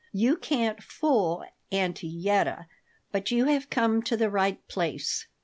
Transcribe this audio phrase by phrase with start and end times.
[0.13, 2.65] "You can't fool Auntie Yetta.
[3.11, 5.27] But you have come to the right place.